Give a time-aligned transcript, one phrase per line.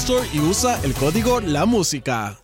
[0.00, 2.36] Store y usa el código La Música.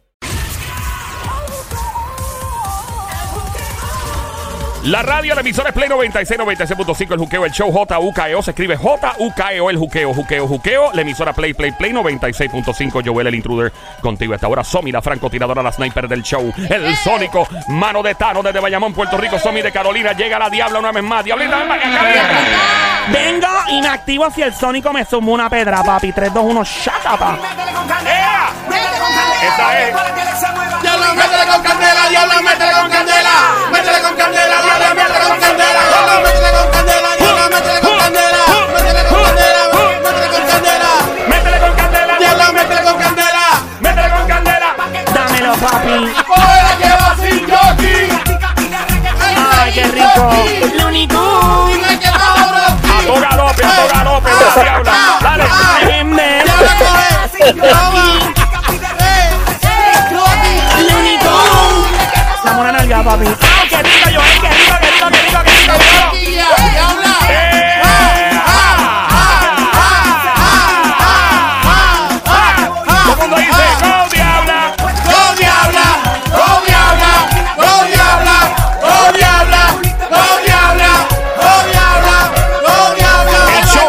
[4.85, 8.77] La radio, la emisora es Play 96, 96.5, el juqueo, el show J-U-K-E-O, se escribe
[8.77, 14.33] J-U-K-E-O, el juqueo, juqueo, juqueo, la emisora Play, Play, Play 96.5, Joel, el intruder, contigo
[14.33, 18.43] a esta hora, Somi, la francotiradora, la sniper del show, el sónico, mano de Tano
[18.43, 21.69] desde Bayamón, Puerto Rico, Somi de Carolina, llega la diabla una vez más, diablita, ven
[21.69, 26.13] para acá, Vengo inactivo si el Sónico me sumó una pedra, papi.
[26.13, 27.39] 3, 2, 1, shakapa.
[28.07, 28.49] ¡Ea!
[29.43, 29.95] Esa es.
[62.63, 63.27] Una nalga, papi.
[63.27, 63.35] Ay,
[63.69, 64.41] qué rico, Joel.
[64.41, 66.07] Qué rico, qué rico, qué rico, qué rico.
[66.73, 67.15] Diabla.
[67.29, 67.61] ¡Eh!
[73.05, 74.61] Todo el mundo dice, ¡Go, diabla!
[74.79, 75.87] ¡Go diabla!
[76.31, 77.13] ¡Go diabla!
[77.57, 78.37] ¡Go diabla!
[78.81, 79.63] ¡Go diabla!
[80.11, 80.93] ¡Go diabla!
[81.37, 82.17] ¡Go diabla!
[82.63, 83.41] ¡Go diabla!
[83.59, 83.89] El show.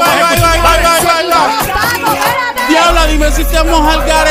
[2.68, 4.23] Diabla, dime si estamos al garetoki.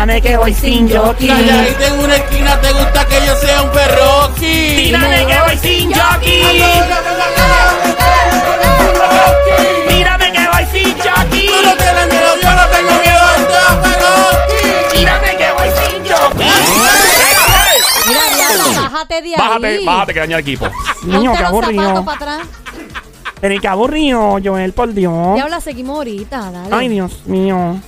[0.00, 1.28] Tírame que voy sin jockey.
[1.28, 4.84] Calladita en una esquina, ¿te gusta que yo sea un perroqui?
[4.84, 6.42] Tírame que voy sin jockey.
[9.90, 11.46] Tírame que voy sin jockey.
[11.48, 13.44] Tú no tienes miedo, yo no tengo miedo, es
[13.82, 14.96] perroqui.
[14.96, 16.48] Tírame que voy sin jockey.
[18.80, 19.36] Bájate de ahí.
[19.36, 20.66] Bájate, bájate que daña el equipo.
[21.02, 21.82] Niño, qué aburrido.
[21.82, 22.48] zapatos para atrás.
[23.38, 25.34] Pero qué aburrido, Joel, por Dios.
[25.34, 26.68] Diabla, seguimos ahorita, dale.
[26.74, 27.78] Ay, Dios mío.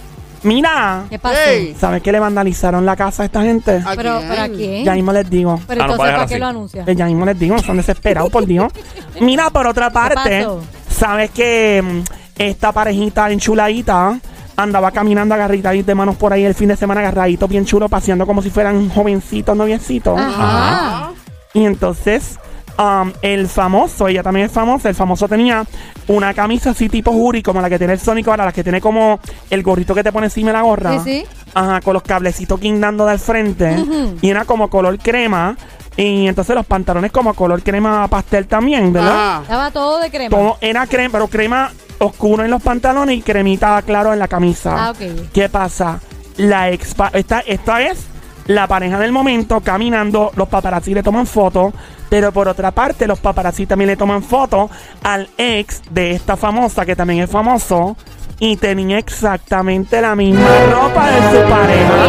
[0.45, 1.39] Mira, ¿Qué pasó?
[1.49, 1.75] Ey.
[1.79, 3.81] ¿sabes que le vandalizaron la casa a esta gente?
[3.85, 4.29] ¿A Pero, quién?
[4.29, 4.85] ¿pero a quién?
[4.85, 5.61] Ya mismo les digo.
[5.69, 6.41] Pero Ah, no, entonces, para ¿para qué así.
[6.41, 6.85] lo anuncia?
[6.87, 8.73] Eh, Ya mismo les digo, son desesperados, por Dios.
[9.21, 10.61] Mira, por otra parte, pasó?
[10.91, 12.01] ¿sabes que mm,
[12.39, 14.19] esta parejita enchuladita
[14.57, 18.27] andaba caminando agarraditos de manos por ahí el fin de semana agarraditos bien chulo, paseando
[18.27, 20.19] como si fueran jovencitos, noviecitos?
[20.21, 21.11] Ajá.
[21.55, 22.39] Y entonces,
[22.79, 25.65] um, el famoso, ella también es famosa, el famoso tenía
[26.09, 28.81] una camisa así tipo jury, como la que tiene el Sónico ahora, la que tiene
[28.81, 30.99] como el gorrito que te pone encima de la gorra.
[31.03, 31.27] Sí, sí.
[31.55, 33.77] Ajá, con los cablecitos guindando del frente.
[34.21, 35.57] Y era como color crema.
[35.97, 39.13] Y entonces los pantalones como color crema pastel también, ¿verdad?
[39.15, 40.31] Ah, Estaba todo de crema.
[40.35, 44.87] Todo era crema, pero crema oscuro en los pantalones y cremita claro en la camisa.
[44.87, 45.31] Ah, ok.
[45.33, 46.01] ¿Qué pasa?
[46.39, 48.07] La ex esta, esta es
[48.47, 51.73] la pareja del momento caminando, los paparazzi le toman fotos,
[52.09, 54.71] pero por otra parte los paparazzi también le toman fotos
[55.03, 57.97] al ex de esta famosa que también es famoso
[58.39, 62.07] y tenía exactamente la misma ropa de su pareja.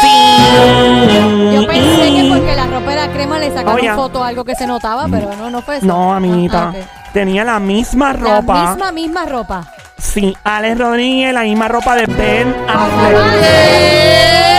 [0.00, 1.54] Sí.
[1.54, 3.94] Yo pensé que porque la ropa era crema le sacaron Oye.
[3.94, 5.86] foto a algo que se notaba, pero no, no fue eso.
[5.86, 6.72] No, amiguita.
[6.74, 7.10] Ah.
[7.12, 8.70] Tenía la misma La ropa.
[8.70, 9.66] misma, misma ropa.
[9.98, 14.51] Sí, Alex Rodríguez, la misma ropa de Ben Affleck.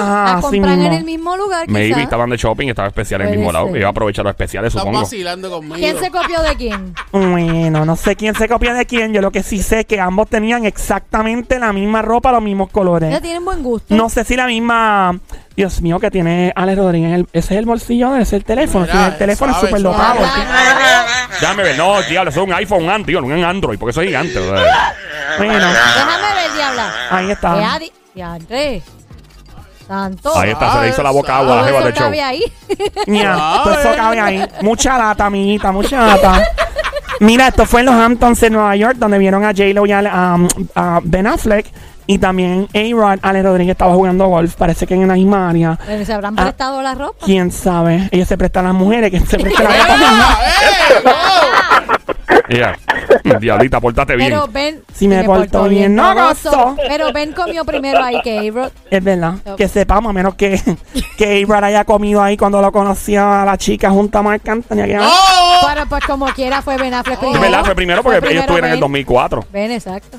[0.00, 0.96] Ajá, ajá, a así comprar en mismo.
[0.98, 2.02] el mismo lugar, Maybe quizá.
[2.02, 3.66] estaban de shopping, estaba especial en el Puede mismo lado.
[3.68, 3.76] ser.
[3.76, 5.00] Iba a aprovechar los especiales, estás supongo.
[5.00, 5.76] vacilando conmigo.
[5.76, 6.94] ¿Quién se copió de quién?
[7.12, 9.12] Bueno, no sé quién se copia de quién.
[9.12, 12.70] Yo lo que sí sé es que ambos tenían exactamente la misma ropa, los mismos
[12.70, 13.10] colores.
[13.10, 13.94] Ya tienen buen gusto.
[13.94, 15.18] No sé si la misma.
[15.56, 17.12] Dios mío, que tiene Alex Rodríguez.
[17.12, 18.86] el- ese es el bolsillo, ese es el teléfono.
[18.86, 20.18] Mira, Sí, el teléfono es suave, súper suave.
[20.20, 20.44] dotado.
[21.40, 24.38] Déjame ver, no, diablo, eso es un iPhone antes, no un Android, porque soy gigante.
[24.38, 24.64] ¿verdad?
[25.38, 26.92] Bueno, Déjame ver, diabla.
[27.10, 27.60] ahí está.
[27.60, 28.82] Ya, di- ya, Andrés.
[29.90, 32.04] Ahí está, se le hizo la boca agua la jeva del show.
[32.04, 32.42] cabe ahí.
[33.06, 34.44] Ña, todo eso cabe ahí.
[34.62, 36.42] Mucha data, amiguita, mucha data.
[37.20, 40.34] Mira, esto fue en los Hamptons en Nueva York, donde vieron a J-Lo y a,
[40.34, 41.66] um, a Ben Affleck.
[42.06, 44.54] Y también A-Rod, Ale Rodríguez estaba jugando golf.
[44.56, 45.78] Parece que en la misma área.
[45.86, 46.42] Pero ¿Se habrán Ah.
[46.42, 47.24] prestado la ropa?
[47.24, 48.08] ¿Quién sabe?
[48.10, 50.38] Ellos se prestan a las mujeres que se prestan a
[52.48, 52.74] Ya.
[53.40, 54.30] Diablita, portate bien.
[54.30, 54.82] Pero Ben.
[54.94, 56.76] Si me porto bien, no gozo.
[56.88, 58.70] Pero Ben comió primero ahí que A-Rod.
[58.90, 59.34] Es verdad.
[59.56, 60.60] Que sepamos, a menos que,
[61.16, 64.84] que A-Rod haya comido ahí cuando lo conoció a la chica junto a Marc Anthony.
[64.86, 65.66] que- ¡Oh!
[65.66, 67.40] Pero pues como quiera fue Ben Affleck Es primero.
[67.40, 68.80] verdad, fue primero porque Fue ellos estuvieron en el Ben.
[68.80, 69.44] 2004.
[69.52, 70.18] Ben, exacto.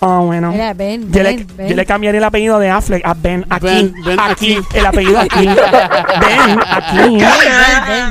[0.00, 0.50] Ah, bueno.
[0.52, 1.68] Mira, Ben, yo, le, Ben, Ben.
[1.68, 3.66] yo le cambiaría el apellido de Affleck a Ben aquí.
[3.66, 4.78] Ben, Ben aquí, aquí.
[4.78, 5.46] El apellido aquí.
[5.46, 6.98] ben aquí.
[7.18, 8.10] Ben,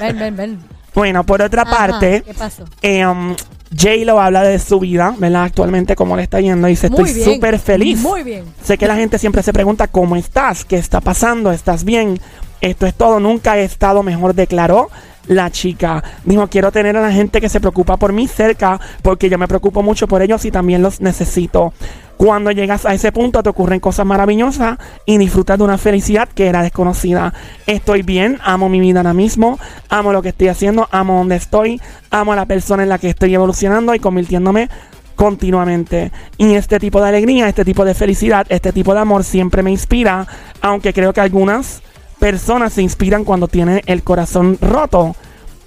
[0.00, 0.73] Ben, Ben, Ben.
[0.94, 2.64] Bueno, por otra Ajá, parte, ¿Qué pasó?
[2.82, 3.34] eh, um,
[3.76, 5.44] J-Lo habla de su vida, ¿verdad?
[5.44, 6.68] Actualmente, cómo le está yendo.
[6.68, 8.00] Dice, Muy estoy súper feliz.
[8.00, 8.44] Muy bien.
[8.62, 10.64] Sé que la gente siempre se pregunta, ¿cómo estás?
[10.64, 11.50] ¿Qué está pasando?
[11.50, 12.20] ¿Estás bien?
[12.60, 13.18] Esto es todo.
[13.18, 14.90] Nunca he estado mejor, declaró
[15.26, 16.04] la chica.
[16.24, 19.48] Dijo, quiero tener a la gente que se preocupa por mí cerca porque yo me
[19.48, 21.72] preocupo mucho por ellos y también los necesito.
[22.16, 26.46] Cuando llegas a ese punto te ocurren cosas maravillosas y disfrutas de una felicidad que
[26.46, 27.34] era desconocida.
[27.66, 29.58] Estoy bien, amo mi vida ahora mismo,
[29.88, 31.80] amo lo que estoy haciendo, amo donde estoy,
[32.10, 34.68] amo a la persona en la que estoy evolucionando y convirtiéndome
[35.16, 36.12] continuamente.
[36.38, 39.70] Y este tipo de alegría, este tipo de felicidad, este tipo de amor siempre me
[39.70, 40.26] inspira,
[40.60, 41.82] aunque creo que algunas
[42.18, 45.16] personas se inspiran cuando tienen el corazón roto.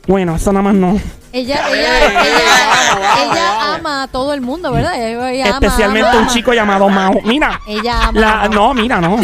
[0.08, 1.00] Bueno, eso nada más no.
[1.34, 4.96] Ella, ella, ella, ella ama a todo el mundo, ¿verdad?
[4.96, 6.34] Ella, ella ama, Especialmente ama, un ama.
[6.34, 7.20] chico llamado Mao.
[7.26, 7.60] Mira.
[7.68, 8.20] Ella ama.
[8.20, 9.20] La, no, mira, no.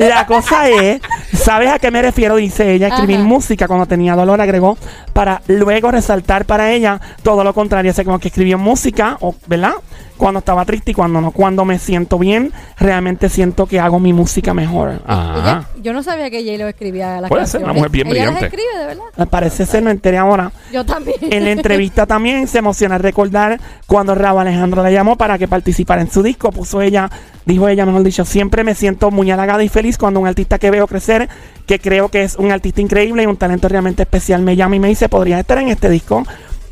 [0.00, 1.00] La cosa es,
[1.32, 2.36] ¿sabes a qué me refiero?
[2.36, 3.24] Dice ella, escribir Ajá.
[3.24, 4.76] música cuando tenía dolor, agregó,
[5.12, 7.92] para luego resaltar para ella todo lo contrario.
[7.92, 9.74] O sea, como que escribió música, o, ¿verdad?
[10.16, 11.32] Cuando estaba triste y cuando no.
[11.32, 15.00] Cuando me siento bien, realmente siento que hago mi música mejor.
[15.06, 15.38] Ajá.
[15.40, 17.64] Ella- yo no sabía que J-Lo escribía las Puede ser, canciones.
[17.64, 18.56] una mujer bien ella las brillante.
[18.56, 19.04] escribe, de verdad.
[19.16, 20.52] Me parece ser, me enteré ahora.
[20.72, 21.16] Yo también.
[21.20, 26.00] En la entrevista también se emociona recordar cuando Raúl Alejandro la llamó para que participara
[26.00, 26.50] en su disco.
[26.52, 27.10] Puso ella,
[27.44, 30.70] dijo ella, mejor dicho, siempre me siento muy halagada y feliz cuando un artista que
[30.70, 31.28] veo crecer,
[31.66, 34.80] que creo que es un artista increíble y un talento realmente especial, me llama y
[34.80, 36.24] me dice, podría estar en este disco.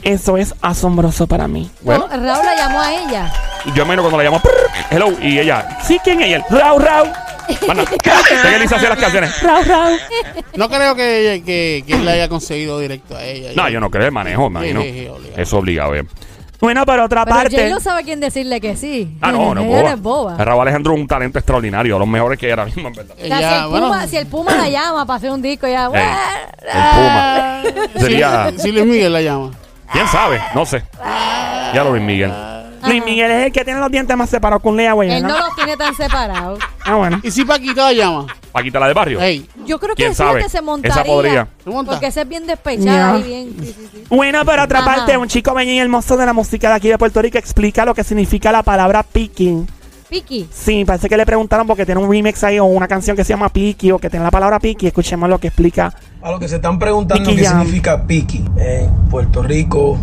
[0.03, 1.71] Eso es asombroso para mí.
[1.83, 2.09] Bueno.
[2.09, 3.33] No, Raúl la llamó a ella.
[3.75, 4.41] Yo menos cuando la llamo,
[4.91, 6.43] hello, y ella, Sí, ¿quién es él?
[6.51, 7.09] Raúl, Raúl.
[7.69, 9.43] Manda, ¿de qué Lisa hacía las canciones?
[9.43, 9.99] Raúl, Raúl.
[10.57, 13.51] No creo que, que, que él le haya conseguido directo a ella.
[13.55, 14.83] No, yo no creo el manejo, imagino.
[14.83, 15.41] Sí, obligado.
[15.43, 16.05] Eso obligado, eh.
[16.61, 17.57] Bueno, por otra Pero parte.
[17.57, 19.17] J-Lo sabe quién decirle que sí.
[19.21, 19.93] Ah, no, no es Ella boba.
[19.95, 20.37] es boba.
[20.45, 23.17] Raúl Alejandro es un talento extraordinario, los mejores que era mismo, en verdad.
[23.17, 25.43] O sea, si, Ella, el bueno, Puma, si el Puma la llama para hacer un
[25.43, 25.87] disco, ya.
[25.87, 28.01] Ey, el Puma.
[28.01, 29.51] Sería, Si Luis Miguel la llama.
[29.93, 30.83] Quién sabe, no sé.
[31.75, 32.33] Ya lo Luis Miguel.
[32.85, 35.11] Luis Miguel es el que tiene los dientes más separados con Lea, güey.
[35.13, 36.59] Él no los tiene tan separados.
[36.85, 37.21] Ah, bueno.
[37.23, 38.27] ¿Y si Paquita la llama?
[38.51, 39.19] Paquita la de barrio.
[39.21, 40.41] Hey, Yo creo que ¿Quién sabe?
[40.41, 40.95] fíjate, se montaría.
[40.97, 41.49] Esa podría.
[41.63, 41.93] ¿se monta?
[41.93, 43.57] Porque ese es bien despechada y bien.
[43.61, 44.05] sí, sí, sí.
[44.11, 44.95] Bueno, por otra Ajá.
[44.97, 47.85] parte, un chico bello y hermoso de la música de aquí de Puerto Rico explica
[47.85, 49.69] lo que significa la palabra picking.
[50.13, 50.47] Piki.
[50.53, 53.33] Sí, parece que le preguntaron porque tiene un remix ahí o una canción que se
[53.33, 54.87] llama Piki o que tiene la palabra Piki.
[54.87, 55.93] Escuchemos lo que explica.
[56.23, 57.59] A lo que se están preguntando Piqui qué Jam.
[57.63, 59.99] significa piqui en Puerto Rico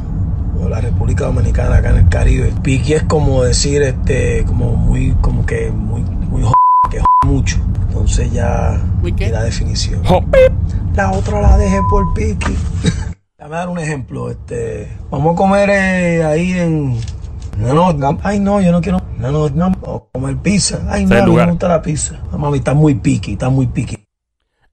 [0.61, 2.51] o la República Dominicana acá en el Caribe.
[2.63, 6.53] Piqui es como decir este como muy como que muy muy jo-
[6.89, 7.57] que jo- mucho.
[7.87, 10.01] Entonces ya y la definición.
[10.95, 12.55] La otra la dejé por piqui.
[13.37, 16.97] Déjame dar un ejemplo, este vamos a comer eh, ahí en
[17.59, 21.05] no, no, no, ay no, yo no quiero, no, no, no, a comer pizza, ay
[21.05, 23.97] no, no me gusta la pizza, mami, está muy piqui, está muy piqui.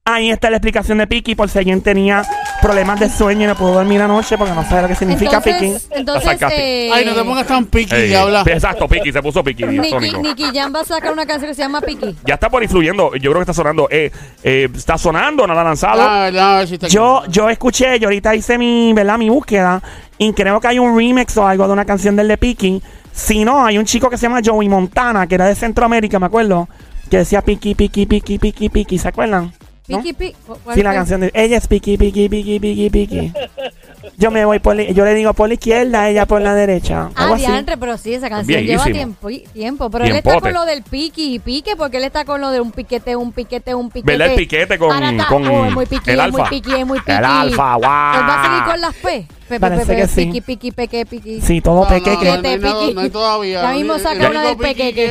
[0.09, 2.23] Ahí está la explicación de Piki por si alguien tenía
[2.63, 5.65] problemas de sueño y no pudo dormir anoche porque no sabe lo que significa Piki.
[5.65, 8.45] Entonces, entonces eh, Ay, no te pongas tan piqui Ey, y habla.
[8.47, 11.81] Exacto, Piki, se puso Piki, Nicky, Jam va a sacar una canción que se llama
[11.81, 12.15] Piki.
[12.25, 13.89] Ya está por influyendo, yo creo que está sonando.
[13.91, 14.13] Eh,
[14.45, 16.01] eh, está sonando, no la ha lanzado.
[16.01, 19.19] Ah, no, a ver si está Yo, yo escuché, yo ahorita hice mi, ¿verdad?
[19.19, 19.83] mi búsqueda
[20.19, 22.83] y creo que hay un remix o algo de una canción del de Piki.
[23.13, 26.27] Si no, hay un chico que se llama Joey Montana, que era de Centroamérica, me
[26.27, 26.69] acuerdo,
[27.11, 29.53] que decía Piki, Piki, Piki, Piki, Piki, ¿se acuerdan?
[29.89, 29.99] ¿No?
[29.99, 30.37] Piki, Piki.
[30.65, 33.33] ¿Cuál Sí, la canción de ella es Piki, Piki, Piki, Piki, Piki.
[34.17, 37.11] Yo me voy por la, yo le digo por la izquierda, ella por la derecha.
[37.15, 39.91] Ah, diantre, pero sí, esa canción lleva tiempo, tiempo.
[39.91, 42.61] Pero él está con lo del piqui y pique, porque él está con lo de
[42.61, 44.13] un piquete, un piquete, un piquete.
[44.13, 44.29] ¿Verdad?
[44.29, 44.91] El piquete con-
[45.29, 46.51] con oh, es muy piqui, el es muy alfa.
[46.51, 47.13] piqui, es muy piqui.
[47.13, 48.15] El alfa, guau.
[48.15, 49.27] Él va a seguir con las P.
[49.49, 50.27] Pe, pe, Parece pe, pe, que sí.
[50.27, 51.41] Piqui, piqui, peque, piqui.
[51.41, 53.63] Sí, todo No, peque no, que- no, no hay nada- no hay todavía.
[53.63, 55.09] Ya mismo saca una del peque que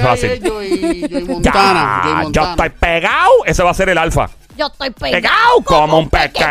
[1.41, 3.31] Ya, yo estoy pegado.
[3.45, 4.29] Ese va a ser el alfa.
[4.57, 5.61] Yo estoy pegado.
[5.65, 6.45] Como un pequeque.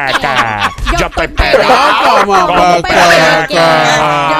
[0.98, 3.60] Yo estoy pegado como un pequeque.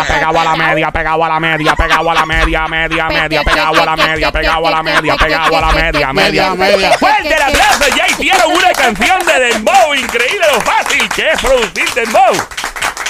[0.07, 3.83] Pegado a la media, pegado a la media, pegado a la media, media, media, pegado
[3.83, 6.55] a la media, pegado a la media, pegado a la media, media.
[6.55, 6.99] Media, media.
[6.99, 9.95] Fuerte el aplauso, ya hicieron una canción de Dembow.
[9.95, 12.35] Increíble lo fácil que es producir Dembow.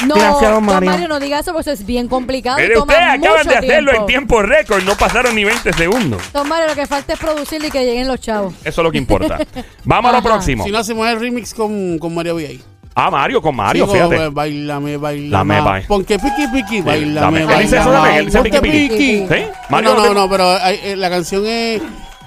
[0.07, 0.91] No, Gracias, don don Mario.
[0.91, 1.09] Mario.
[1.09, 2.59] no diga eso porque eso es bien complicado.
[2.63, 4.01] y toma ustedes acaban de hacerlo tiempo.
[4.01, 4.83] en tiempo récord.
[4.85, 6.23] No pasaron ni 20 segundos.
[6.33, 8.55] Don Mario, lo que falta es producirle y que lleguen los chavos.
[8.65, 9.39] Eso es lo que importa.
[9.85, 10.29] Vamos a lo Ajá.
[10.29, 10.65] próximo.
[10.65, 12.61] Si no hacemos el remix con, con Mario V.I.
[12.97, 14.25] Ah, Mario, con Mario, Digo, fíjate.
[14.27, 15.29] eh, Bailame, bailame.
[15.31, 15.89] Lame, baila.
[15.89, 17.01] Ponque piqui, piqui, dame.
[17.01, 17.93] bailame, Él dice eso bailame.
[17.93, 19.27] también, él dice piqui, piqui.
[19.29, 19.45] ¿Sí?
[19.69, 21.83] Mario no, no no, no, pero hay- eh, la canción es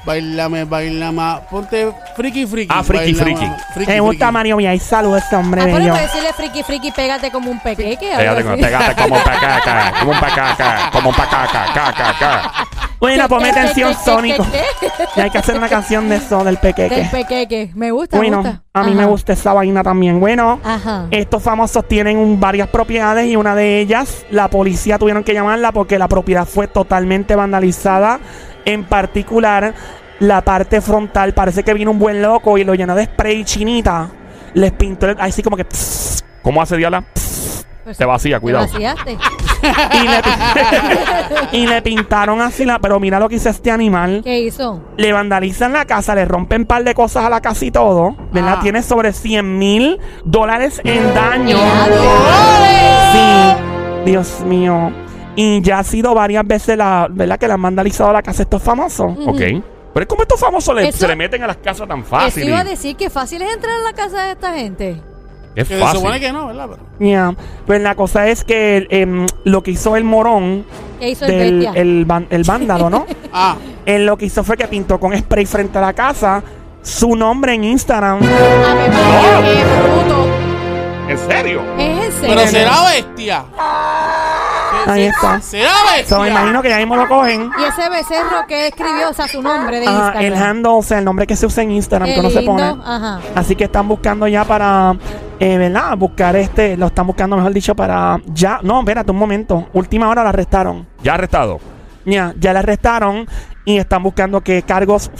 [0.07, 1.41] Bailame, bailame.
[1.51, 2.73] Ponte friki, friki.
[2.73, 3.45] Ah, friki, friki.
[3.73, 4.31] friki, Me gusta friki.
[4.31, 5.77] Mario y saludos a este hombre Ah, bello.
[5.79, 8.13] podemos decirle friki, friki, pégate como un pequeque.
[8.13, 8.61] algo Pégate, así.
[8.63, 12.53] pégate como un pacaca, como un pacaca, como un pacaca, ca, ca, ca.
[12.99, 14.45] Bueno, ponme ¿Qué, atención, Sónico.
[15.15, 17.07] Y hay que hacer una canción de eso, del Del pequeque.
[17.11, 17.71] pequeque.
[17.75, 18.63] Me gusta, Bueno, gusta.
[18.73, 18.99] a mí Ajá.
[19.01, 20.19] me gusta esa vaina también.
[20.19, 21.07] Bueno, Ajá.
[21.11, 25.71] estos famosos tienen un- varias propiedades y una de ellas, la policía tuvieron que llamarla
[25.71, 28.19] porque la propiedad fue totalmente vandalizada.
[28.65, 29.73] En particular,
[30.19, 34.09] la parte frontal, parece que vino un buen loco y lo llenó de spray chinita.
[34.55, 35.65] Les pintó, el- así como que...
[35.65, 37.03] pss, ¿Cómo hace Diala?
[37.83, 38.65] Pues, Te vacía, ¿te cuidado.
[38.65, 39.17] vaciaste?
[39.93, 42.79] Y, le, y le pintaron así la...
[42.79, 44.21] Pero mira lo que hizo este animal.
[44.23, 44.81] ¿Qué hizo?
[44.97, 48.15] le vandalizan la casa, le rompen un par de cosas a la casa y todo,
[48.31, 48.55] ¿verdad?
[48.57, 48.59] Ah.
[48.61, 51.57] Tiene sobre 100 mil dólares en daño.
[53.13, 54.91] Sí, Dios mío.
[55.35, 57.37] Y ya ha sido varias veces la, ¿verdad?
[57.37, 59.13] Que le han vandalizado la casa a estos famosos.
[59.25, 59.37] Ok.
[59.93, 62.09] Pero es como estos famosos le- Eso- se le meten a las casas tan Eso
[62.09, 62.47] fácil.
[62.47, 65.01] iba a y- decir que fácil es entrar a la casa de esta gente.
[65.57, 66.21] Es Que se supone fácil.
[66.21, 66.69] que no, ¿verdad?
[66.99, 67.35] Pero-.
[67.65, 70.65] Pues la cosa es que em, lo que hizo el morón
[70.99, 71.31] ¿Qué hizo el
[71.63, 73.05] del el, van- el vándalo, ¿no?
[73.33, 76.43] Ah, Él lo que hizo fue que pintó con spray frente a la casa
[76.81, 78.19] su nombre en Instagram.
[78.23, 79.41] A ver, No.
[79.43, 80.27] qué bruto.
[81.09, 81.61] ¿En serio?
[81.77, 82.35] Es en serio.
[82.35, 83.45] pero será bestia.
[84.87, 85.41] Ahí está.
[85.41, 86.17] Será bestia.
[86.17, 87.49] So, me imagino que ya mismo lo cogen.
[87.59, 90.23] Y ese becerro que escribió, o sea, su nombre de Ajá, Instagram.
[90.25, 92.41] el handle, o sea, el nombre que se usa en Instagram, Qué que no se
[92.41, 92.51] lindo.
[92.53, 92.83] pone.
[92.85, 93.19] Ajá.
[93.35, 94.95] Así que están buscando ya para,
[95.39, 95.97] eh, ¿verdad?
[95.97, 98.59] Buscar este, lo están buscando, mejor dicho, para ya.
[98.63, 99.67] No, espérate un momento.
[99.73, 100.87] Última hora la arrestaron.
[101.03, 101.59] Ya arrestado.
[102.05, 103.27] Ya, ya la arrestaron
[103.65, 105.11] y están buscando qué cargos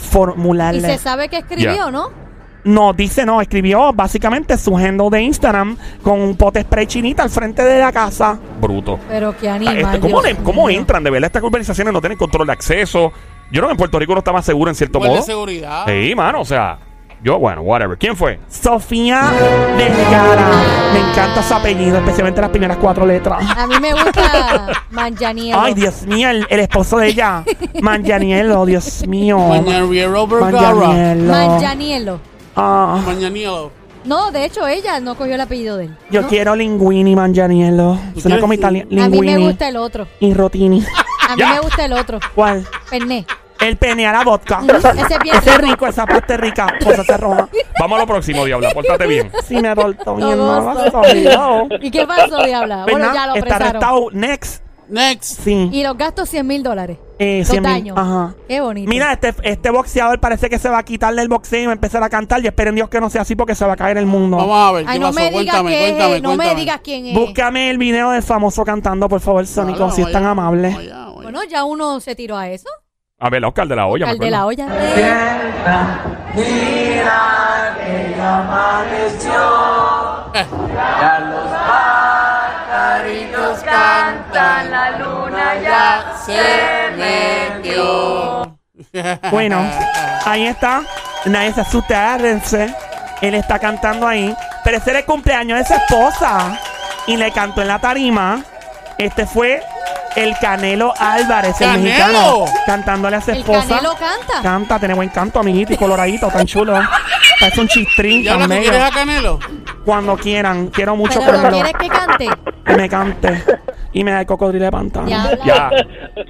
[0.76, 1.90] Y se sabe que escribió, Ya.
[1.90, 2.27] ¿no?
[2.68, 7.30] No, dice no, escribió básicamente su handle de Instagram con un pote spray chinita al
[7.30, 8.38] frente de la casa.
[8.60, 8.98] Bruto.
[9.08, 9.78] Pero qué Ah, animal.
[9.78, 10.78] este, ¿Cómo, Dios le- cómo mío.
[10.78, 11.02] entran?
[11.02, 13.10] De verdad, estas urbanizaciones no tienen control de acceso.
[13.50, 15.14] Yo creo que en Puerto Rico no está más seguro en cierto modo.
[15.16, 15.84] de seguridad.
[15.86, 16.78] Sí, mano, o sea.
[17.20, 17.98] Yo, bueno, whatever.
[17.98, 18.38] ¿Quién fue?
[18.48, 19.22] Sofía
[19.76, 20.48] Vergara.
[20.92, 23.38] Me encanta su apellido, especialmente las primeras cuatro letras.
[23.56, 25.60] A mí me gusta Manjanielo.
[25.60, 27.42] Ay, Dios mío, el, el esposo de ella.
[27.82, 29.38] Manganielo, Dios mío.
[29.38, 30.74] Mañaniero Vergara.
[30.74, 31.32] Manganielo.
[31.32, 32.20] Manjanielo.
[32.60, 33.70] Ah, Mañanielo.
[34.04, 35.96] No, de hecho, ella no cogió el apellido de él.
[36.10, 36.28] yo ¿no?
[36.28, 37.94] quiero linguini Manganielo.
[37.96, 38.88] Suena quieres como italiano.
[39.04, 40.06] A mí me gusta el otro.
[40.20, 40.84] y rotini.
[41.28, 42.18] A mí me gusta el otro.
[42.34, 42.66] ¿Cuál?
[42.90, 43.26] Perné.
[43.60, 44.60] El pene a la vodka.
[44.94, 45.70] Ese es bien Ese es rico.
[45.72, 46.66] rico, esa parte es rica.
[46.82, 47.48] Cosa se roja.
[47.80, 48.70] Vamos a lo próximo, Diabla.
[48.70, 49.32] Pórtate bien.
[49.44, 51.02] Sí, me volto bien, No no, gozo.
[51.24, 51.68] no.
[51.80, 52.84] ¿Y qué pasó, Diabla?
[52.84, 53.14] Bueno, ¿Verdad?
[53.14, 54.08] ya lo Está arrestado.
[54.12, 54.62] Next.
[54.88, 55.40] Next.
[55.44, 55.68] Sí.
[55.72, 56.98] Y los gastos 100 mil dólares.
[57.18, 57.72] Eh, Los 100 mil.
[57.72, 57.98] daños.
[57.98, 58.34] Ajá.
[58.48, 58.88] Qué bonito.
[58.88, 61.74] Mira, este, este boxeador parece que se va a quitar del boxeo y va a
[61.74, 62.42] empezar a cantar.
[62.42, 64.36] Y esperen Dios que no sea así porque se va a caer el mundo.
[64.36, 65.18] Vamos a ver Ay, qué no pasó.
[65.20, 67.14] me digas Cuéntame, que cuéntame, no me digas quién es.
[67.14, 70.76] Búscame el video del famoso cantando, por favor, Vamos si es tan amable.
[71.22, 72.68] Bueno, ya uno se tiró a eso.
[73.20, 74.06] A ver, Oscar de la olla.
[74.06, 74.64] me Al de la acuerdo.
[74.64, 75.98] olla.
[86.24, 88.54] Se metió.
[89.30, 89.68] Bueno,
[90.24, 90.82] ahí está.
[91.26, 92.72] Nadie se asuste, agárrense.
[93.20, 94.34] Él está cantando ahí.
[94.64, 96.58] Pero ese era el cumpleaños de su esposa.
[97.06, 98.40] Y le cantó en la tarima.
[98.96, 99.62] Este fue
[100.16, 101.84] el Canelo Álvarez, el ¡Canelo!
[101.84, 102.44] mexicano.
[102.66, 103.68] Cantándole a su El esposa.
[103.68, 104.42] Canelo canta.
[104.42, 106.80] Canta, tiene buen canto, amiguito, y coloradito, tan chulo.
[107.40, 109.38] Parece un chistrín, ¿Ya quieres a Canelo?
[109.84, 110.68] Cuando quieran.
[110.68, 111.64] Quiero mucho Pero no Canelo.
[111.64, 112.57] quieres que cante.
[112.68, 113.42] Que me cante.
[113.92, 115.06] Y me da el cocodrilo de pantano.
[115.06, 115.44] Diabla.
[115.44, 115.70] Ya.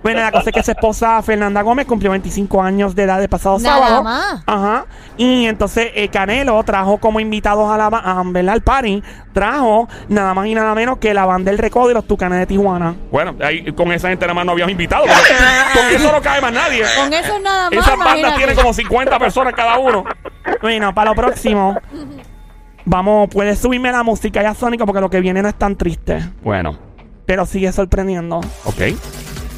[0.02, 3.28] Bueno, la cosa es que su esposa Fernanda Gómez cumplió 25 años de edad el
[3.28, 4.02] pasado Nada sábado.
[4.04, 4.42] más.
[4.47, 4.87] Ajá.
[5.16, 8.54] Y entonces eh, Canelo trajo como invitados a la a, ¿verdad?
[8.54, 9.02] al party,
[9.33, 12.47] trajo nada más y nada menos que la banda del Recodo y los Tucanes de
[12.47, 12.95] Tijuana.
[13.11, 15.04] Bueno, ahí con esa gente nada más no habíamos invitado.
[15.04, 15.35] porque
[15.80, 16.85] con eso no cae más nadie.
[16.97, 17.73] Con eso es nada más.
[17.73, 18.37] Esas bandas imagínate.
[18.37, 20.04] tienen como 50 personas cada uno.
[20.62, 21.76] Bueno, para lo próximo,
[22.88, 26.21] vamos, puedes subirme la música ya, Sónico, porque lo que viene no es tan triste,
[26.42, 26.78] Bueno,
[27.26, 28.38] pero sigue sorprendiendo.
[28.64, 28.80] ok.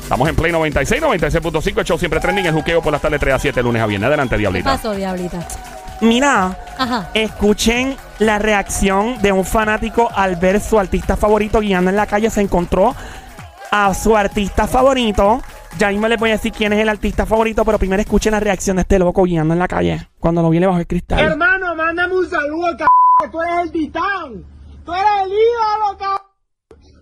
[0.03, 1.79] Estamos en Play 96, 96.5.
[1.79, 2.45] El show siempre trending.
[2.47, 4.09] El juqueo por las tardes 3 a 7, lunes a viernes.
[4.09, 4.73] Adelante, ¿Qué Diablita.
[4.73, 5.47] pasó, Diablita?
[6.01, 7.11] Mira, Ajá.
[7.15, 12.29] Escuchen la reacción de un fanático al ver su artista favorito guiando en la calle.
[12.29, 12.93] Se encontró
[13.71, 15.41] a su artista favorito.
[15.79, 18.41] Ya mismo les voy a decir quién es el artista favorito, pero primero escuchen la
[18.41, 20.09] reacción de este loco guiando en la calle.
[20.19, 21.21] Cuando lo viene bajo el cristal.
[21.21, 22.85] Hermano, mándame un saludo, c
[23.31, 24.45] tú eres el titán.
[24.85, 26.05] Tú eres el ídolo, c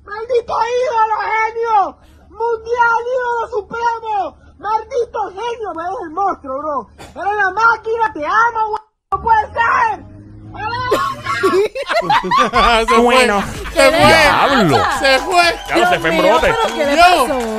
[0.04, 1.98] Maldito ídolo, genio.
[2.30, 4.37] Mundial, ídolo supremo.
[4.58, 6.88] Maldito genio, me eres el monstruo, bro.
[6.98, 8.82] Eres la máquina, te amo, güey.
[9.10, 10.04] No puede ser.
[12.88, 13.40] se Bueno.
[13.42, 13.58] fue.
[13.72, 14.06] Se fue.
[14.08, 14.76] Diablo.
[14.98, 15.44] Se fue.
[15.80, 16.54] Lo se fue en Dios mío, brote.
[16.62, 17.02] ¿pero qué le Yo.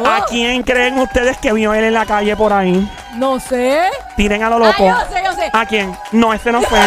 [0.03, 0.07] pasó?
[0.11, 2.89] ¿A quién creen ustedes que vio él en la calle por ahí?
[3.15, 3.89] No sé.
[4.15, 4.85] Tiren a lo loco.
[4.85, 5.49] yo sé, yo sé.
[5.53, 5.95] ¿A quién?
[6.11, 6.79] No, ese no fue.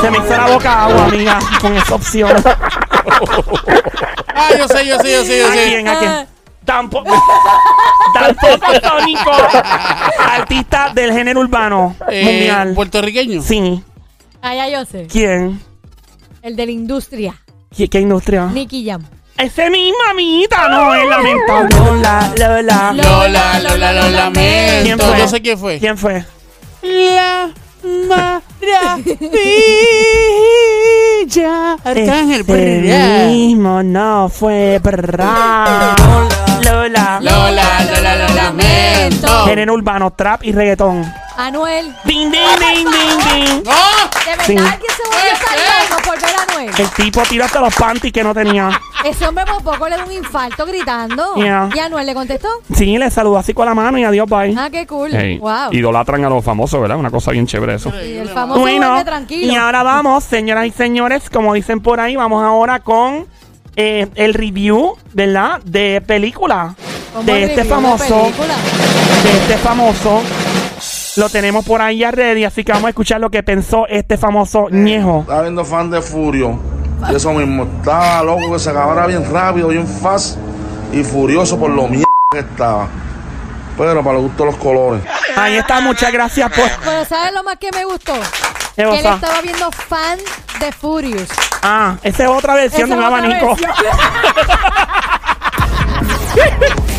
[0.00, 2.30] Se me hizo la boca agua, amiga, con esa opción.
[4.34, 5.64] Ah, yo sé, yo sé, yo sé, yo ¿A sé.
[5.68, 5.88] quién?
[5.88, 6.26] ¿A quién?
[6.64, 7.10] Tampoco.
[8.14, 9.30] Tampoco Sónico.
[10.30, 12.72] Artista del género urbano Eh, mundial.
[12.74, 13.42] Puertorriqueño.
[13.42, 13.82] Sí.
[14.40, 15.06] Ah, ya yo sé.
[15.10, 15.60] ¿Quién?
[16.42, 17.34] El de la industria.
[17.76, 18.46] ¿Qué, qué industria?
[18.46, 19.02] Nicky Jam.
[19.36, 20.68] Ese mismo, amiguita.
[20.68, 21.76] No, es lamentable.
[21.76, 22.92] Lola, Lola.
[22.92, 24.82] Lola, Lola, lo lamento.
[24.84, 25.18] ¿Quién fue?
[25.18, 25.78] Yo sé quién fue.
[25.78, 26.24] ¿Quién fue?
[26.82, 27.50] La
[28.08, 28.98] maravilla.
[31.84, 32.42] Arcángel.
[32.42, 33.26] Brrra.
[33.28, 34.80] mismo no fue.
[34.82, 35.94] Brrra.
[36.64, 37.20] Lola.
[37.20, 39.44] Lola, Lola, lo lamento.
[39.44, 41.04] Género urbano, trap y reggaetón.
[41.36, 41.94] Anuel.
[42.04, 43.62] Ding, ding, ding, ding, ding.
[43.64, 43.72] ¡No!
[44.24, 44.56] ¿De verdad Sí.
[44.56, 46.70] alguien se volvió salvaje por ver a Anuel?
[46.78, 48.70] El tipo tiró hasta los panties que no tenía.
[49.04, 51.34] Ese hombre por poco le da un infarto gritando.
[51.34, 51.68] Yeah.
[51.74, 52.48] ¿Y Anuel le contestó?
[52.74, 54.54] Sí, le saludó así con la mano y adiós, bye.
[54.56, 55.12] Ah, qué cool.
[55.14, 55.72] Ey, Wow.
[55.72, 56.96] Idolatran a los famosos, ¿verdad?
[56.98, 57.90] Una cosa bien chévere eso.
[58.04, 59.52] Y el famoso Bueno, duerme tranquilo.
[59.52, 63.26] y ahora vamos, señoras y señores, como dicen por ahí, vamos ahora con
[63.74, 65.60] eh, el review, ¿verdad?
[65.64, 66.74] De película.
[67.12, 68.22] ¿Cómo De el este review famoso.
[68.22, 68.54] película?
[69.24, 70.22] De este famoso.
[71.16, 74.16] Lo tenemos por ahí ya ready, así que vamos a escuchar lo que pensó este
[74.16, 75.20] famoso ñejo.
[75.20, 76.58] Estaba viendo fan de Furio.
[77.10, 77.64] Y eso mismo.
[77.64, 80.38] Estaba loco que se acabara bien rápido, bien fast.
[80.92, 82.86] Y furioso por lo mierda que estaba.
[83.76, 85.02] Pero para el gusto de los colores.
[85.36, 86.64] Ahí está, muchas gracias por.
[86.84, 88.14] Pero ¿sabes lo más que me gustó?
[88.76, 90.18] ¿Qué Que él estaba viendo fan
[90.60, 91.28] de Furious.
[91.62, 93.48] Ah, esa es otra versión de un abanico.
[93.48, 93.70] versión.